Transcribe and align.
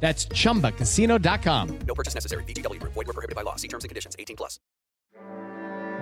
That's 0.00 0.24
chumbacasino.com. 0.26 1.78
No 1.86 1.94
purchase 1.94 2.14
necessary. 2.14 2.42
VGW. 2.44 2.80
Void 2.82 2.96
were 2.96 3.04
prohibited 3.12 3.36
by 3.36 3.42
law. 3.42 3.56
See 3.56 3.68
terms 3.68 3.84
and 3.84 3.90
conditions. 3.90 4.16
18 4.18 4.34
plus. 4.36 4.58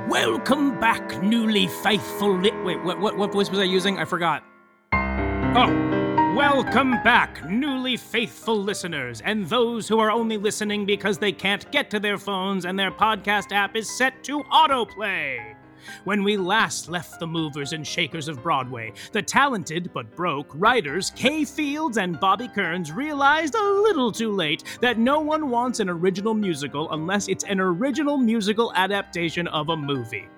Welcome 0.09 0.79
back, 0.81 1.23
newly 1.23 1.67
faithful. 1.83 2.39
Li- 2.39 2.53
Wait, 2.63 2.83
what, 2.83 2.99
what 3.01 3.17
what 3.19 3.33
voice 3.33 3.51
was 3.51 3.59
I 3.59 3.65
using? 3.65 3.99
I 3.99 4.05
forgot. 4.07 4.43
Oh, 4.95 6.35
welcome 6.37 6.93
back, 7.03 7.45
newly 7.51 7.97
faithful 7.99 8.57
listeners, 8.57 9.21
and 9.23 9.47
those 9.49 9.87
who 9.89 9.99
are 9.99 10.11
only 10.11 10.39
listening 10.39 10.87
because 10.87 11.19
they 11.19 11.33
can't 11.33 11.71
get 11.73 11.91
to 11.91 12.01
their 12.01 12.17
phones 12.17 12.65
and 12.65 12.79
their 12.79 12.91
podcast 12.91 13.53
app 13.53 13.77
is 13.77 13.91
set 13.99 14.23
to 14.25 14.41
autoplay. 14.45 15.57
When 16.05 16.25
we 16.25 16.37
last 16.37 16.89
left 16.89 17.21
the 17.21 17.27
movers 17.27 17.73
and 17.73 17.87
shakers 17.87 18.29
of 18.29 18.43
Broadway, 18.43 18.93
the 19.13 19.23
talented 19.23 19.91
but 19.93 20.15
broke 20.15 20.51
writers 20.55 21.11
Kay 21.15 21.45
Fields 21.45 21.99
and 21.99 22.19
Bobby 22.21 22.49
Kearns 22.49 22.93
realized 22.93 23.55
a 23.55 23.63
little 23.63 24.13
too 24.13 24.33
late 24.33 24.65
that 24.81 24.99
no 24.99 25.21
one 25.21 25.51
wants 25.51 25.81
an 25.81 25.89
original 25.89 26.35
musical 26.35 26.91
unless 26.93 27.29
it's 27.29 27.45
an 27.45 27.61
original 27.61 28.17
musical 28.17 28.73
adaptation 28.75 29.47
of 29.49 29.69
a 29.69 29.77
movie. 29.77 30.29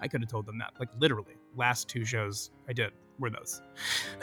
I 0.00 0.08
could 0.08 0.20
have 0.20 0.30
told 0.30 0.46
them 0.46 0.58
that, 0.58 0.72
like 0.78 0.88
literally. 0.98 1.36
Last 1.56 1.88
two 1.88 2.04
shows 2.04 2.50
I 2.68 2.72
did 2.72 2.92
were 3.18 3.30
those. 3.30 3.62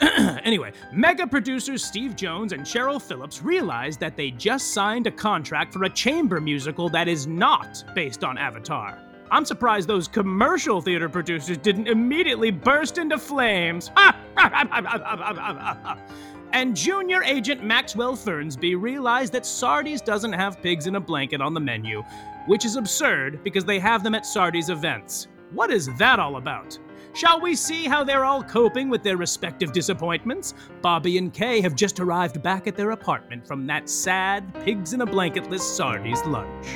anyway, 0.44 0.72
mega 0.92 1.26
producers 1.26 1.84
Steve 1.84 2.16
Jones 2.16 2.52
and 2.52 2.62
Cheryl 2.62 3.00
Phillips 3.00 3.42
realized 3.42 3.98
that 4.00 4.16
they 4.16 4.30
just 4.30 4.74
signed 4.74 5.06
a 5.06 5.10
contract 5.10 5.72
for 5.72 5.84
a 5.84 5.90
chamber 5.90 6.40
musical 6.40 6.88
that 6.90 7.08
is 7.08 7.26
not 7.26 7.82
based 7.94 8.24
on 8.24 8.36
Avatar. 8.36 8.98
I'm 9.30 9.44
surprised 9.44 9.88
those 9.88 10.08
commercial 10.08 10.80
theater 10.80 11.08
producers 11.08 11.56
didn't 11.56 11.86
immediately 11.86 12.50
burst 12.50 12.98
into 12.98 13.16
flames. 13.16 13.92
and 16.52 16.74
junior 16.74 17.22
agent 17.22 17.62
Maxwell 17.62 18.16
Fernsby 18.16 18.74
realized 18.74 19.32
that 19.32 19.46
Sardi's 19.46 20.02
doesn't 20.02 20.32
have 20.32 20.60
pigs 20.60 20.88
in 20.88 20.96
a 20.96 21.00
blanket 21.00 21.40
on 21.40 21.54
the 21.54 21.60
menu, 21.60 22.02
which 22.46 22.64
is 22.64 22.74
absurd 22.74 23.44
because 23.44 23.64
they 23.64 23.78
have 23.78 24.02
them 24.02 24.16
at 24.16 24.26
Sardi's 24.26 24.68
events. 24.68 25.28
What 25.52 25.70
is 25.70 25.88
that 25.98 26.18
all 26.18 26.36
about? 26.36 26.76
Shall 27.12 27.40
we 27.40 27.54
see 27.54 27.86
how 27.86 28.04
they're 28.04 28.24
all 28.24 28.42
coping 28.42 28.88
with 28.88 29.02
their 29.02 29.16
respective 29.16 29.72
disappointments? 29.72 30.54
Bobby 30.80 31.18
and 31.18 31.32
Kay 31.32 31.60
have 31.60 31.74
just 31.74 32.00
arrived 32.00 32.42
back 32.42 32.66
at 32.66 32.76
their 32.76 32.92
apartment 32.92 33.46
from 33.46 33.66
that 33.66 33.88
sad, 33.88 34.52
pigs 34.64 34.92
in 34.92 35.00
a 35.00 35.06
blanketless 35.06 35.60
Sardi's 35.60 36.24
lunch. 36.24 36.66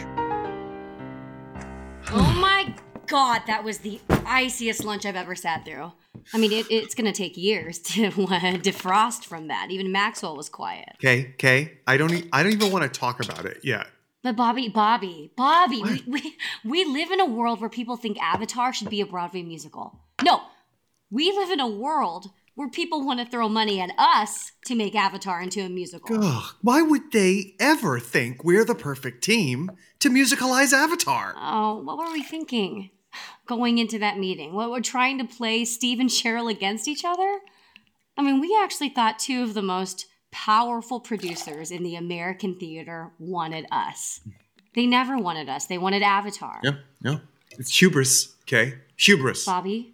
Oh 2.08 2.38
my 2.40 2.74
god, 3.06 3.42
that 3.46 3.64
was 3.64 3.78
the 3.78 4.00
iciest 4.26 4.84
lunch 4.84 5.04
I've 5.06 5.16
ever 5.16 5.34
sat 5.34 5.64
through. 5.64 5.92
I 6.32 6.38
mean, 6.38 6.52
it, 6.52 6.66
it's 6.70 6.94
going 6.94 7.06
to 7.06 7.12
take 7.12 7.36
years 7.36 7.78
to 7.80 8.06
uh, 8.06 8.10
defrost 8.58 9.24
from 9.24 9.48
that. 9.48 9.68
Even 9.70 9.92
Maxwell 9.92 10.36
was 10.36 10.48
quiet. 10.48 10.90
Okay, 10.96 11.30
okay. 11.34 11.78
I 11.86 11.96
don't. 11.96 12.12
E- 12.12 12.28
I 12.32 12.42
don't 12.42 12.52
even 12.52 12.72
want 12.72 12.90
to 12.90 13.00
talk 13.00 13.22
about 13.24 13.44
it 13.46 13.60
yet. 13.62 13.86
But 14.22 14.36
Bobby, 14.36 14.68
Bobby, 14.70 15.32
Bobby, 15.36 15.82
we, 15.82 16.02
we, 16.06 16.36
we 16.64 16.84
live 16.86 17.10
in 17.10 17.20
a 17.20 17.26
world 17.26 17.60
where 17.60 17.68
people 17.68 17.98
think 17.98 18.18
Avatar 18.22 18.72
should 18.72 18.88
be 18.88 19.02
a 19.02 19.06
Broadway 19.06 19.42
musical. 19.42 20.00
No, 20.22 20.40
we 21.10 21.30
live 21.30 21.50
in 21.50 21.60
a 21.60 21.68
world 21.68 22.30
where 22.54 22.68
people 22.68 23.04
want 23.04 23.20
to 23.20 23.26
throw 23.26 23.48
money 23.48 23.80
at 23.80 23.90
us 23.98 24.52
to 24.66 24.74
make 24.74 24.94
Avatar 24.94 25.40
into 25.40 25.60
a 25.60 25.68
musical. 25.68 26.22
Ugh, 26.22 26.54
why 26.62 26.82
would 26.82 27.12
they 27.12 27.54
ever 27.58 27.98
think 27.98 28.44
we're 28.44 28.64
the 28.64 28.74
perfect 28.74 29.24
team 29.24 29.72
to 30.00 30.08
musicalize 30.08 30.72
Avatar? 30.72 31.34
Oh, 31.36 31.82
what 31.82 31.98
were 31.98 32.12
we 32.12 32.22
thinking 32.22 32.90
going 33.46 33.78
into 33.78 33.98
that 33.98 34.18
meeting? 34.18 34.54
What 34.54 34.70
we're 34.70 34.80
trying 34.80 35.18
to 35.18 35.24
play 35.24 35.64
Steve 35.64 36.00
and 36.00 36.10
Cheryl 36.10 36.50
against 36.50 36.88
each 36.88 37.04
other? 37.04 37.40
I 38.16 38.22
mean, 38.22 38.40
we 38.40 38.56
actually 38.62 38.90
thought 38.90 39.18
two 39.18 39.42
of 39.42 39.54
the 39.54 39.62
most 39.62 40.06
powerful 40.30 41.00
producers 41.00 41.70
in 41.70 41.82
the 41.82 41.96
American 41.96 42.58
theater 42.58 43.10
wanted 43.18 43.66
us. 43.70 44.20
They 44.74 44.86
never 44.86 45.16
wanted 45.16 45.48
us. 45.48 45.66
They 45.66 45.78
wanted 45.78 46.02
Avatar. 46.02 46.60
Yeah, 46.62 46.72
yeah. 47.00 47.18
It's 47.58 47.76
hubris. 47.78 48.34
Okay, 48.42 48.74
hubris. 48.96 49.44
Bobby, 49.44 49.93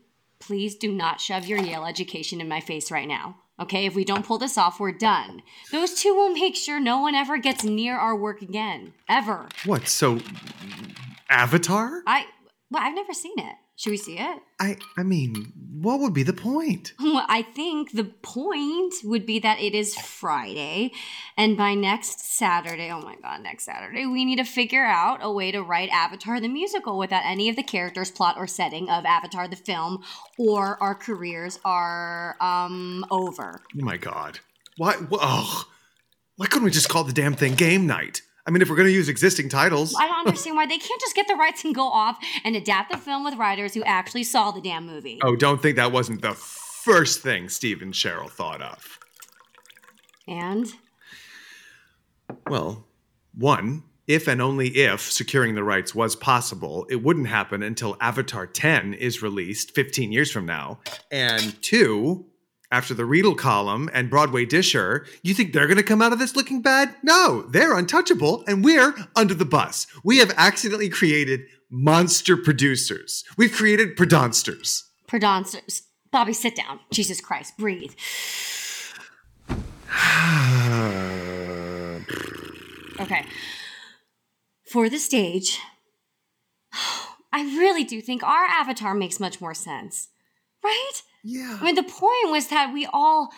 please 0.50 0.74
do 0.74 0.90
not 0.90 1.20
shove 1.20 1.46
your 1.46 1.60
Yale 1.60 1.84
education 1.84 2.40
in 2.40 2.48
my 2.48 2.58
face 2.58 2.90
right 2.90 3.06
now. 3.06 3.36
Okay, 3.60 3.86
if 3.86 3.94
we 3.94 4.04
don't 4.04 4.26
pull 4.26 4.36
this 4.36 4.58
off, 4.58 4.80
we're 4.80 4.90
done. 4.90 5.42
Those 5.70 5.94
two 5.94 6.12
will 6.12 6.30
make 6.30 6.56
sure 6.56 6.80
no 6.80 6.98
one 6.98 7.14
ever 7.14 7.38
gets 7.38 7.62
near 7.62 7.96
our 7.96 8.16
work 8.16 8.42
again. 8.42 8.92
Ever. 9.08 9.46
What? 9.64 9.86
So, 9.86 10.18
Avatar? 11.28 12.02
I 12.04 12.24
well, 12.68 12.82
I've 12.82 12.96
never 12.96 13.12
seen 13.12 13.38
it. 13.38 13.54
Should 13.80 13.92
we 13.92 13.96
see 13.96 14.18
it? 14.18 14.38
I. 14.60 14.76
I 14.98 15.04
mean, 15.04 15.54
what 15.80 16.00
would 16.00 16.12
be 16.12 16.22
the 16.22 16.34
point? 16.34 16.92
Well, 17.00 17.24
I 17.26 17.40
think 17.40 17.92
the 17.92 18.04
point 18.04 18.92
would 19.04 19.24
be 19.24 19.38
that 19.38 19.58
it 19.58 19.74
is 19.74 19.96
Friday, 19.96 20.92
and 21.38 21.56
by 21.56 21.72
next 21.72 22.20
Saturday, 22.36 22.90
oh 22.92 23.00
my 23.00 23.16
god, 23.22 23.40
next 23.42 23.64
Saturday, 23.64 24.04
we 24.04 24.26
need 24.26 24.36
to 24.36 24.44
figure 24.44 24.84
out 24.84 25.20
a 25.22 25.32
way 25.32 25.50
to 25.50 25.62
write 25.62 25.88
Avatar 25.88 26.40
the 26.40 26.48
musical 26.48 26.98
without 26.98 27.22
any 27.24 27.48
of 27.48 27.56
the 27.56 27.62
characters, 27.62 28.10
plot, 28.10 28.36
or 28.36 28.46
setting 28.46 28.90
of 28.90 29.06
Avatar 29.06 29.48
the 29.48 29.56
film, 29.56 30.04
or 30.38 30.76
our 30.82 30.94
careers 30.94 31.58
are 31.64 32.36
um 32.42 33.06
over. 33.10 33.62
Oh 33.80 33.84
my 33.84 33.96
god. 33.96 34.40
Why? 34.76 34.92
wh- 35.10 35.18
Ugh. 35.22 35.66
Why 36.36 36.46
couldn't 36.46 36.66
we 36.66 36.70
just 36.70 36.90
call 36.90 37.04
the 37.04 37.14
damn 37.14 37.32
thing 37.34 37.54
Game 37.54 37.86
Night? 37.86 38.20
I 38.46 38.50
mean, 38.50 38.62
if 38.62 38.70
we're 38.70 38.76
gonna 38.76 38.88
use 38.88 39.08
existing 39.08 39.48
titles. 39.48 39.94
I 39.98 40.06
don't 40.06 40.26
understand 40.26 40.56
why 40.56 40.66
they 40.66 40.78
can't 40.78 41.00
just 41.00 41.14
get 41.14 41.28
the 41.28 41.34
rights 41.34 41.64
and 41.64 41.74
go 41.74 41.86
off 41.86 42.18
and 42.44 42.56
adapt 42.56 42.90
the 42.90 42.98
film 42.98 43.24
with 43.24 43.34
writers 43.34 43.74
who 43.74 43.82
actually 43.84 44.24
saw 44.24 44.50
the 44.50 44.60
damn 44.60 44.86
movie. 44.86 45.18
Oh, 45.22 45.36
don't 45.36 45.60
think 45.60 45.76
that 45.76 45.92
wasn't 45.92 46.22
the 46.22 46.32
first 46.32 47.20
thing 47.20 47.48
Steve 47.48 47.82
and 47.82 47.92
Cheryl 47.92 48.30
thought 48.30 48.62
of. 48.62 48.98
And 50.26 50.66
Well, 52.48 52.86
one, 53.34 53.82
if 54.06 54.26
and 54.26 54.42
only 54.42 54.68
if 54.68 55.00
securing 55.12 55.54
the 55.54 55.62
rights 55.62 55.94
was 55.94 56.16
possible, 56.16 56.86
it 56.90 57.02
wouldn't 57.02 57.28
happen 57.28 57.62
until 57.62 57.96
Avatar 58.00 58.46
10 58.46 58.94
is 58.94 59.22
released 59.22 59.74
15 59.74 60.10
years 60.10 60.32
from 60.32 60.46
now. 60.46 60.80
And 61.12 61.60
two, 61.62 62.26
after 62.70 62.94
the 62.94 63.04
Riedel 63.04 63.34
column 63.34 63.90
and 63.92 64.10
Broadway 64.10 64.44
Disher, 64.44 65.06
you 65.22 65.34
think 65.34 65.52
they're 65.52 65.66
going 65.66 65.76
to 65.76 65.82
come 65.82 66.00
out 66.00 66.12
of 66.12 66.18
this 66.18 66.36
looking 66.36 66.62
bad? 66.62 66.94
No, 67.02 67.42
they're 67.42 67.76
untouchable 67.76 68.44
and 68.46 68.64
we're 68.64 68.94
under 69.16 69.34
the 69.34 69.44
bus. 69.44 69.86
We 70.04 70.18
have 70.18 70.32
accidentally 70.36 70.88
created 70.88 71.40
monster 71.70 72.36
producers. 72.36 73.24
We've 73.36 73.52
created 73.52 73.96
predonsters. 73.96 74.84
Predonsters. 75.08 75.82
Bobby, 76.12 76.32
sit 76.32 76.56
down. 76.56 76.80
Jesus 76.92 77.20
Christ, 77.20 77.56
breathe. 77.58 77.94
Okay. 83.00 83.24
For 84.70 84.90
the 84.90 84.98
stage, 84.98 85.58
I 87.32 87.42
really 87.42 87.82
do 87.82 88.02
think 88.02 88.22
our 88.22 88.44
avatar 88.44 88.94
makes 88.94 89.18
much 89.18 89.40
more 89.40 89.54
sense. 89.54 90.08
Right? 90.62 91.02
Yeah. 91.22 91.58
I 91.60 91.64
mean, 91.64 91.74
the 91.74 91.82
point 91.82 92.30
was 92.30 92.48
that 92.48 92.72
we 92.72 92.86
all 92.92 93.30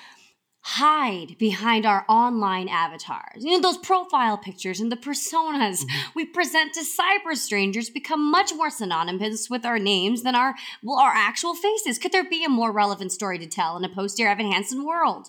hide 0.64 1.36
behind 1.38 1.84
our 1.84 2.04
online 2.08 2.68
avatars. 2.68 3.44
You 3.44 3.52
know, 3.52 3.60
those 3.60 3.78
profile 3.78 4.38
pictures 4.38 4.78
and 4.78 4.92
the 4.92 4.96
personas 4.96 5.82
mm-hmm. 5.82 6.10
we 6.14 6.24
present 6.24 6.72
to 6.74 6.80
cyber 6.80 7.36
strangers 7.36 7.90
become 7.90 8.30
much 8.30 8.54
more 8.54 8.70
synonymous 8.70 9.50
with 9.50 9.64
our 9.64 9.80
names 9.80 10.22
than 10.22 10.36
our 10.36 10.54
well, 10.82 10.98
our 10.98 11.12
actual 11.12 11.54
faces. 11.54 11.98
Could 11.98 12.12
there 12.12 12.28
be 12.28 12.44
a 12.44 12.48
more 12.48 12.70
relevant 12.70 13.10
story 13.10 13.38
to 13.40 13.46
tell 13.46 13.76
in 13.76 13.84
a 13.84 13.88
post-Dear 13.88 14.28
Evan 14.28 14.52
Hansen 14.52 14.84
world? 14.84 15.28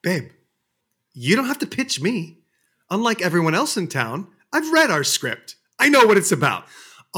Babe, 0.00 0.30
you 1.12 1.36
don't 1.36 1.48
have 1.48 1.58
to 1.58 1.66
pitch 1.66 2.00
me. 2.00 2.38
Unlike 2.90 3.20
everyone 3.20 3.54
else 3.54 3.76
in 3.76 3.86
town, 3.86 4.28
I've 4.50 4.72
read 4.72 4.90
our 4.90 5.04
script. 5.04 5.56
I 5.78 5.90
know 5.90 6.06
what 6.06 6.16
it's 6.16 6.32
about. 6.32 6.64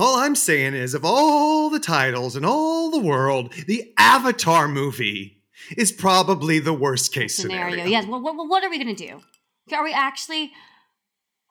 All 0.00 0.16
I'm 0.16 0.34
saying 0.34 0.72
is, 0.72 0.94
of 0.94 1.04
all 1.04 1.68
the 1.68 1.78
titles 1.78 2.34
in 2.34 2.42
all 2.42 2.90
the 2.90 2.98
world, 2.98 3.52
the 3.66 3.92
Avatar 3.98 4.66
movie 4.66 5.42
is 5.76 5.92
probably 5.92 6.58
the 6.58 6.72
worst 6.72 7.12
case 7.12 7.36
Scenario. 7.36 7.72
scenario. 7.72 7.90
Yes. 7.90 8.06
What, 8.06 8.22
what, 8.22 8.48
what 8.48 8.64
are 8.64 8.70
we 8.70 8.82
going 8.82 8.96
to 8.96 9.06
do? 9.06 9.20
Are 9.76 9.84
we 9.84 9.92
actually. 9.92 10.52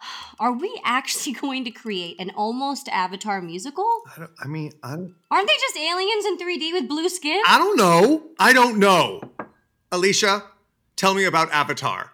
Are 0.40 0.54
we 0.54 0.82
actually 0.84 1.34
going 1.46 1.64
to 1.66 1.72
create 1.72 2.16
an 2.20 2.32
almost 2.32 2.88
Avatar 2.90 3.40
musical? 3.40 3.86
I, 4.16 4.20
don't, 4.20 4.32
I 4.44 4.48
mean, 4.48 4.72
I 4.82 4.96
don't, 4.96 5.14
Aren't 5.30 5.48
they 5.48 5.54
just 5.54 5.78
aliens 5.78 6.26
in 6.26 6.38
3D 6.38 6.72
with 6.72 6.88
blue 6.88 7.10
skin? 7.10 7.40
I 7.46 7.60
don't 7.60 7.78
know. 7.78 8.24
I 8.40 8.54
don't 8.54 8.80
know. 8.80 9.22
Alexis, 9.92 10.42
tell 10.96 11.14
me 11.14 11.26
about 11.26 11.52
Avatar. 11.52 12.14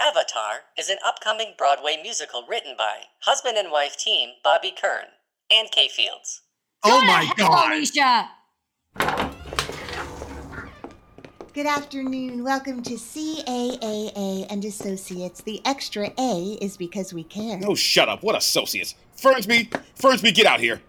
Avatar 0.00 0.62
is 0.76 0.88
an 0.88 0.98
upcoming 1.06 1.54
Broadway 1.56 1.98
musical 2.02 2.44
written 2.48 2.74
by 2.76 3.02
husband 3.20 3.56
and 3.56 3.70
wife 3.70 3.96
team 3.96 4.30
Bobby 4.42 4.72
Kern 4.76 5.13
and 5.50 5.70
Kay 5.70 5.88
Fields. 5.88 6.42
Oh 6.84 7.00
Go 7.00 7.06
my 7.06 7.22
hell, 7.22 7.48
god. 7.48 7.72
Alexis! 7.72 7.98
Good 11.52 11.66
afternoon. 11.66 12.42
Welcome 12.42 12.82
to 12.82 12.94
CAAA 12.94 14.46
and 14.50 14.64
Associates. 14.64 15.40
The 15.42 15.60
extra 15.64 16.10
A 16.18 16.58
is 16.60 16.76
because 16.76 17.14
we 17.14 17.22
care. 17.22 17.60
Oh, 17.64 17.76
shut 17.76 18.08
up. 18.08 18.24
What 18.24 18.36
associates? 18.36 18.96
Fernsby, 19.16 19.70
Fernsby, 19.94 20.32
get 20.32 20.46
out 20.46 20.58
here. 20.58 20.82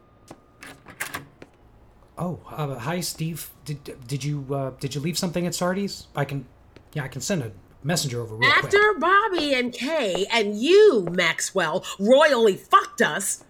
Oh, 2.18 2.40
uh, 2.50 2.80
hi, 2.80 3.02
Steve. 3.02 3.52
Did 3.66 4.08
did 4.08 4.24
you 4.24 4.46
uh, 4.52 4.72
did 4.80 4.96
you 4.96 5.02
leave 5.02 5.18
something 5.18 5.46
at 5.46 5.54
Sardi's? 5.54 6.08
I 6.16 6.26
can, 6.26 6.48
yeah, 6.94 7.04
I 7.04 7.10
can 7.10 7.22
send 7.22 7.44
a 7.44 7.52
messenger 7.84 8.22
over 8.22 8.36
real 8.36 8.50
quick. 8.52 8.66
After 8.66 8.94
Bobby 8.98 9.54
and 9.54 9.72
Kay 9.72 10.26
and 10.32 10.58
you, 10.58 11.08
Maxwell, 11.12 11.86
royally 12.00 12.56
fucked 12.56 13.02
us, 13.02 13.44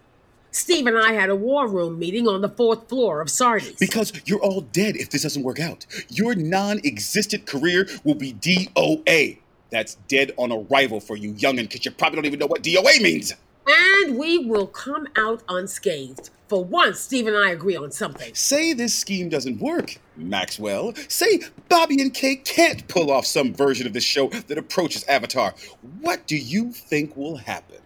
Steve 0.56 0.86
and 0.86 0.96
I 0.96 1.12
had 1.12 1.28
a 1.28 1.36
war 1.36 1.68
room 1.68 1.98
meeting 1.98 2.26
on 2.26 2.40
the 2.40 2.48
fourth 2.48 2.88
floor 2.88 3.20
of 3.20 3.28
Sardi's. 3.28 3.74
Because 3.76 4.10
you're 4.24 4.40
all 4.40 4.62
dead 4.62 4.96
if 4.96 5.10
this 5.10 5.22
doesn't 5.22 5.42
work 5.42 5.60
out. 5.60 5.84
Your 6.08 6.34
non 6.34 6.78
existent 6.82 7.44
career 7.44 7.86
will 8.04 8.14
be 8.14 8.32
DOA. 8.32 9.38
That's 9.68 9.96
dead 10.08 10.32
on 10.38 10.50
arrival 10.52 10.98
for 11.00 11.14
you 11.14 11.34
youngin' 11.34 11.62
because 11.68 11.84
you 11.84 11.90
probably 11.90 12.16
don't 12.16 12.24
even 12.24 12.38
know 12.38 12.46
what 12.46 12.62
DOA 12.62 13.02
means. 13.02 13.34
and 13.66 14.16
we 14.16 14.38
will 14.38 14.66
come 14.66 15.06
out 15.16 15.42
unscathed. 15.48 16.30
For 16.48 16.64
once, 16.64 17.00
Steve 17.00 17.26
and 17.26 17.36
I 17.36 17.50
agree 17.50 17.76
on 17.76 17.90
something. 17.90 18.32
Say 18.34 18.72
this 18.72 18.94
scheme 18.94 19.28
doesn't 19.28 19.58
work, 19.60 19.98
Maxwell. 20.16 20.94
Say 21.08 21.40
Bobby 21.68 22.00
and 22.00 22.14
Kay 22.14 22.36
can't 22.36 22.86
pull 22.88 23.10
off 23.10 23.26
some 23.26 23.52
version 23.52 23.86
of 23.86 23.92
the 23.92 24.00
show 24.00 24.28
that 24.28 24.56
approaches 24.56 25.04
Avatar. 25.04 25.54
What 26.00 26.26
do 26.26 26.36
you 26.36 26.72
think 26.72 27.14
will 27.16 27.36
happen? 27.36 27.78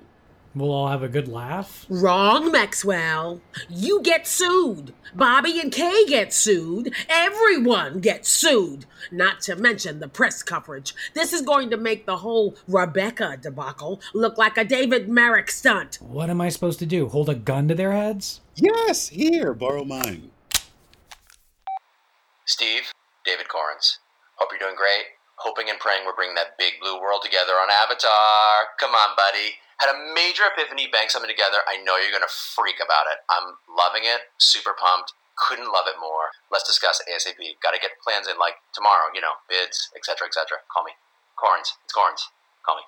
We'll 0.53 0.73
all 0.73 0.89
have 0.89 1.05
a 1.05 1.09
good 1.09 1.29
laugh. 1.29 1.87
Wrong, 1.89 2.51
Maxwell. 2.51 3.41
You 3.69 4.03
get 4.03 4.27
sued. 4.27 4.93
Bobby 5.15 5.61
and 5.61 5.71
Kay 5.71 6.07
get 6.07 6.33
sued. 6.33 6.93
Everyone 7.09 8.01
gets 8.01 8.29
sued. 8.29 8.85
Not 9.13 9.41
to 9.43 9.55
mention 9.55 10.01
the 10.01 10.09
press 10.09 10.43
coverage. 10.43 10.93
This 11.15 11.33
is 11.33 11.43
going 11.43 11.71
to 11.71 11.77
make 11.77 12.05
the 12.05 12.17
whole 12.17 12.57
Rebecca 12.67 13.39
debacle 13.41 14.01
look 14.13 14.39
like 14.39 14.59
a 14.59 14.65
David 14.65 15.09
Merrick 15.09 15.53
stunt. 15.53 15.99
What 16.01 16.31
am 16.31 16.41
I 16.41 16.49
supposed 16.49 16.81
to 16.81 16.87
do? 16.87 17.09
Hold 17.09 17.29
a 17.29 17.35
gun 17.37 17.69
to 17.69 17.75
their 17.77 17.93
heads? 17.93 18.41
Yes, 18.57 19.09
here, 19.09 19.55
borrow 19.55 19.85
mine. 19.85 20.33
Steve, 22.45 22.93
David 23.25 23.47
Korins. 23.47 23.99
Hope 24.35 24.49
you're 24.51 24.59
doing 24.59 24.77
great. 24.77 25.05
Hoping 25.41 25.73
and 25.73 25.81
praying 25.81 26.05
we're 26.05 26.17
bringing 26.17 26.37
that 26.37 26.61
big 26.61 26.77
blue 26.81 27.01
world 27.01 27.25
together 27.25 27.57
on 27.57 27.73
Avatar. 27.73 28.77
Come 28.77 28.93
on, 28.93 29.17
buddy. 29.17 29.57
Had 29.81 29.89
a 29.89 29.97
major 29.97 30.45
epiphany, 30.45 30.93
bang 30.93 31.09
something 31.09 31.31
together. 31.31 31.65
I 31.65 31.81
know 31.81 31.97
you're 31.97 32.13
gonna 32.13 32.29
freak 32.29 32.77
about 32.77 33.09
it. 33.09 33.25
I'm 33.33 33.57
loving 33.65 34.05
it. 34.05 34.29
Super 34.37 34.77
pumped. 34.77 35.17
Couldn't 35.41 35.73
love 35.73 35.89
it 35.89 35.97
more. 35.97 36.29
Let's 36.53 36.69
discuss 36.69 37.01
ASAP. 37.09 37.41
Got 37.65 37.73
to 37.73 37.81
get 37.81 37.97
plans 38.05 38.29
in 38.29 38.37
like 38.37 38.61
tomorrow. 38.77 39.09
You 39.17 39.25
know, 39.25 39.41
bids, 39.49 39.89
etc., 39.97 40.29
etc. 40.29 40.61
Call 40.69 40.85
me. 40.85 40.93
Korins. 41.41 41.81
It's 41.81 41.97
Korins. 41.97 42.29
Call 42.61 42.77
me. 42.77 42.85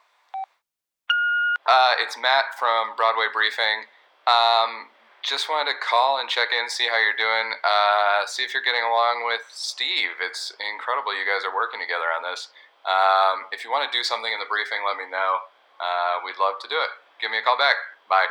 Uh, 1.65 1.97
it's 1.97 2.21
Matt 2.21 2.53
from 2.59 2.93
Broadway 2.93 3.33
Briefing. 3.33 3.89
Um, 4.29 4.93
just 5.23 5.47
wanted 5.47 5.71
to 5.71 5.79
call 5.79 6.19
and 6.19 6.27
check 6.29 6.51
in, 6.51 6.67
see 6.69 6.91
how 6.91 6.99
you're 6.99 7.17
doing. 7.17 7.55
Uh, 7.63 8.27
see 8.27 8.43
if 8.43 8.53
you're 8.53 8.67
getting 8.67 8.83
along 8.83 9.23
with 9.23 9.47
Steve. 9.55 10.19
It's 10.19 10.51
incredible 10.59 11.15
you 11.15 11.25
guys 11.25 11.47
are 11.47 11.55
working 11.55 11.79
together 11.79 12.11
on 12.11 12.27
this. 12.27 12.51
Um, 12.83 13.47
if 13.55 13.63
you 13.63 13.71
want 13.71 13.87
to 13.87 13.93
do 13.95 14.03
something 14.03 14.35
in 14.35 14.43
the 14.43 14.51
briefing, 14.51 14.83
let 14.83 14.99
me 14.99 15.07
know. 15.07 15.47
Uh, 15.79 16.23
we'd 16.27 16.39
love 16.43 16.59
to 16.63 16.69
do 16.69 16.77
it. 16.77 16.93
Give 17.23 17.31
me 17.31 17.39
a 17.39 17.45
call 17.47 17.57
back. 17.57 17.79
Bye. 18.11 18.27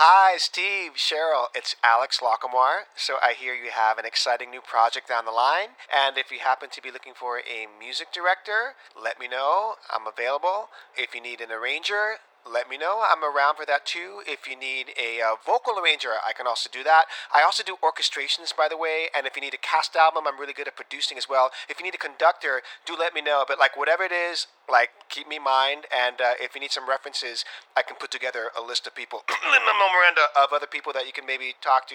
Hi, 0.00 0.38
Steve, 0.38 0.92
Cheryl. 0.96 1.52
It's 1.54 1.76
Alex 1.84 2.18
Lacamoire. 2.24 2.88
So 2.96 3.20
I 3.20 3.34
hear 3.34 3.52
you 3.52 3.70
have 3.70 3.98
an 3.98 4.06
exciting 4.06 4.50
new 4.50 4.62
project 4.62 5.06
down 5.08 5.26
the 5.26 5.36
line. 5.36 5.76
And 5.92 6.16
if 6.16 6.32
you 6.32 6.38
happen 6.40 6.70
to 6.72 6.80
be 6.80 6.90
looking 6.90 7.12
for 7.12 7.40
a 7.44 7.68
music 7.78 8.08
director, 8.10 8.72
let 8.96 9.20
me 9.20 9.28
know. 9.28 9.74
I'm 9.92 10.06
available. 10.08 10.72
If 10.96 11.14
you 11.14 11.20
need 11.20 11.42
an 11.42 11.52
arranger, 11.52 12.24
let 12.50 12.68
me 12.68 12.76
know. 12.76 13.02
I'm 13.06 13.22
around 13.22 13.56
for 13.56 13.66
that 13.66 13.86
too. 13.86 14.22
If 14.26 14.48
you 14.48 14.56
need 14.56 14.90
a 14.98 15.22
uh, 15.22 15.36
vocal 15.44 15.78
arranger, 15.78 16.18
I 16.26 16.32
can 16.32 16.46
also 16.46 16.68
do 16.72 16.82
that. 16.84 17.06
I 17.34 17.42
also 17.42 17.62
do 17.62 17.76
orchestrations, 17.82 18.54
by 18.56 18.68
the 18.68 18.76
way. 18.76 19.08
And 19.16 19.26
if 19.26 19.36
you 19.36 19.42
need 19.42 19.54
a 19.54 19.62
cast 19.62 19.96
album, 19.96 20.24
I'm 20.26 20.38
really 20.38 20.52
good 20.52 20.66
at 20.66 20.76
producing 20.76 21.18
as 21.18 21.28
well. 21.28 21.50
If 21.68 21.78
you 21.78 21.84
need 21.84 21.94
a 21.94 21.98
conductor, 21.98 22.62
do 22.86 22.96
let 22.98 23.14
me 23.14 23.20
know. 23.20 23.44
But 23.46 23.58
like 23.58 23.76
whatever 23.76 24.02
it 24.02 24.12
is, 24.12 24.46
like 24.70 24.90
keep 25.08 25.28
me 25.28 25.36
in 25.36 25.44
mind. 25.44 25.86
And 25.94 26.20
uh, 26.20 26.34
if 26.40 26.54
you 26.54 26.60
need 26.60 26.72
some 26.72 26.88
references, 26.88 27.44
I 27.76 27.82
can 27.82 27.96
put 27.96 28.10
together 28.10 28.50
a 28.58 28.62
list 28.62 28.86
of 28.86 28.94
people, 28.94 29.22
a 29.28 29.60
memoranda 29.62 30.32
of 30.36 30.52
other 30.52 30.66
people 30.66 30.92
that 30.92 31.06
you 31.06 31.12
can 31.12 31.26
maybe 31.26 31.54
talk 31.60 31.86
to. 31.88 31.94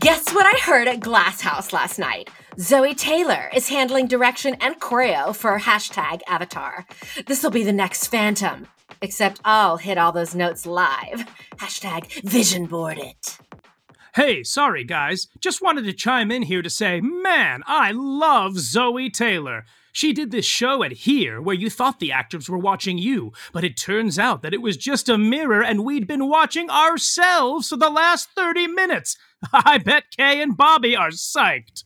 Guess 0.00 0.32
what 0.32 0.46
I 0.46 0.58
heard 0.60 0.88
at 0.88 1.00
Glass 1.00 1.42
House 1.42 1.72
last 1.72 1.98
night? 1.98 2.30
Zoey 2.56 2.96
Taylor 2.96 3.50
is 3.54 3.68
handling 3.68 4.06
direction 4.06 4.56
and 4.60 4.80
choreo 4.80 5.34
for 5.34 5.58
hashtag 5.58 6.22
Avatar. 6.26 6.86
This'll 7.26 7.50
be 7.50 7.64
the 7.64 7.72
next 7.72 8.06
Phantom. 8.06 8.66
Except 9.02 9.40
I'll 9.44 9.76
hit 9.76 9.98
all 9.98 10.12
those 10.12 10.34
notes 10.34 10.66
live. 10.66 11.24
Hashtag 11.56 12.22
vision 12.22 12.66
board 12.66 12.98
it. 12.98 13.38
Hey, 14.14 14.42
sorry 14.42 14.84
guys. 14.84 15.28
Just 15.38 15.62
wanted 15.62 15.84
to 15.84 15.92
chime 15.92 16.30
in 16.30 16.42
here 16.42 16.62
to 16.62 16.70
say, 16.70 17.00
man, 17.00 17.62
I 17.66 17.92
love 17.92 18.54
Zoey 18.54 19.12
Taylor. 19.12 19.64
She 19.92 20.12
did 20.12 20.30
this 20.30 20.46
show 20.46 20.82
at 20.82 20.92
Here 20.92 21.40
where 21.40 21.54
you 21.54 21.68
thought 21.68 22.00
the 22.00 22.12
actors 22.12 22.48
were 22.48 22.58
watching 22.58 22.98
you, 22.98 23.32
but 23.52 23.64
it 23.64 23.76
turns 23.76 24.18
out 24.18 24.42
that 24.42 24.54
it 24.54 24.62
was 24.62 24.76
just 24.76 25.08
a 25.08 25.18
mirror 25.18 25.62
and 25.62 25.84
we'd 25.84 26.06
been 26.06 26.28
watching 26.28 26.70
ourselves 26.70 27.68
for 27.68 27.76
the 27.76 27.90
last 27.90 28.28
30 28.36 28.68
minutes. 28.68 29.16
I 29.52 29.78
bet 29.78 30.04
Kay 30.16 30.40
and 30.42 30.56
Bobby 30.56 30.96
are 30.96 31.10
psyched. 31.10 31.84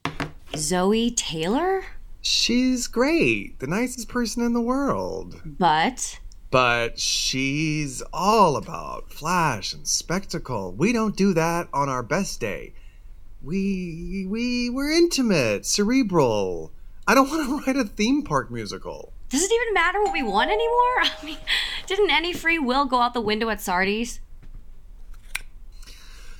Zoey 0.53 1.15
Taylor? 1.17 1.85
She's 2.21 2.87
great, 2.87 3.59
the 3.59 3.67
nicest 3.67 4.09
person 4.09 4.43
in 4.43 4.55
the 4.55 4.61
world. 4.61 5.41
But 5.45 6.21
But 6.55 7.01
she's 7.01 8.01
all 8.13 8.55
about 8.55 9.11
flash 9.11 9.75
and 9.75 9.89
spectacle. 9.89 10.73
We 10.73 10.93
don't 10.93 11.17
do 11.17 11.35
that 11.35 11.67
on 11.73 11.89
our 11.89 12.05
best 12.05 12.39
day. 12.39 12.75
We 13.43 14.25
we 14.31 14.71
we're 14.71 14.93
intimate, 14.93 15.67
cerebral. 15.67 16.71
I 17.09 17.17
don't 17.17 17.29
want 17.33 17.67
to 17.67 17.67
write 17.67 17.77
a 17.77 17.83
theme 17.83 18.23
park 18.23 18.53
musical. 18.53 19.13
does 19.31 19.43
it 19.43 19.51
even 19.53 19.75
matter 19.75 20.01
what 20.01 20.13
we 20.13 20.23
want 20.23 20.49
anymore? 20.53 20.69
I 21.03 21.25
mean, 21.25 21.39
didn't 21.89 22.13
any 22.13 22.33
free 22.33 22.61
will 22.61 22.85
go 22.85 23.01
out 23.01 23.15
the 23.15 23.21
window 23.21 23.51
at 23.51 23.59
Sardi's? 23.59 24.21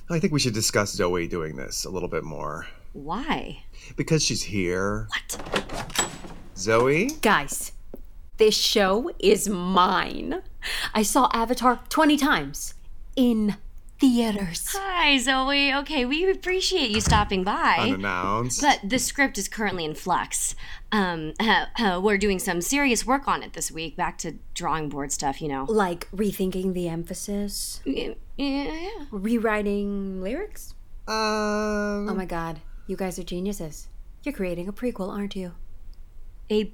I 0.09 0.19
think 0.19 0.31
we 0.31 0.39
should 0.39 0.53
discuss 0.53 0.95
Zoey 0.95 1.29
doing 1.29 1.57
this 1.57 1.83
a 1.83 1.89
little 1.89 2.07
bit 2.07 2.23
more. 2.23 2.67
Why? 2.93 3.65
Because 3.97 4.23
she's 4.23 4.43
here. 4.43 5.09
What? 5.09 6.07
Zoey? 6.55 7.21
Guys, 7.21 7.73
this 8.37 8.55
show 8.57 9.11
is 9.19 9.47
mine. 9.49 10.41
I 10.93 11.03
saw 11.03 11.29
Avatar 11.33 11.79
20 11.89 12.17
times 12.17 12.73
in 13.15 13.55
theaters. 13.99 14.69
Hi, 14.73 15.15
Zoey. 15.17 15.73
Okay, 15.81 16.05
we 16.05 16.29
appreciate 16.29 16.89
you 16.89 16.99
stopping 16.99 17.43
by. 17.43 17.77
Unannounced. 17.79 18.61
But 18.61 18.81
the 18.83 18.99
script 18.99 19.37
is 19.37 19.47
currently 19.47 19.85
in 19.85 19.95
flux. 19.95 20.53
Um, 20.91 21.33
uh, 21.39 21.65
uh, 21.79 22.01
we're 22.03 22.17
doing 22.17 22.39
some 22.39 22.61
serious 22.61 23.05
work 23.05 23.27
on 23.27 23.41
it 23.43 23.53
this 23.53 23.71
week. 23.71 23.95
Back 23.95 24.17
to 24.19 24.33
drawing 24.53 24.89
board 24.89 25.11
stuff, 25.11 25.41
you 25.41 25.47
know. 25.47 25.65
Like 25.69 26.09
rethinking 26.11 26.73
the 26.73 26.89
emphasis, 26.89 27.81
Yeah. 27.85 28.13
yeah. 28.37 28.89
rewriting 29.11 30.21
lyrics. 30.21 30.73
Um. 31.07 32.09
Oh 32.09 32.13
my 32.15 32.25
god, 32.25 32.61
you 32.87 32.95
guys 32.97 33.17
are 33.19 33.23
geniuses. 33.23 33.87
You're 34.23 34.33
creating 34.33 34.67
a 34.67 34.73
prequel, 34.73 35.09
aren't 35.09 35.35
you? 35.35 35.53
A 36.51 36.73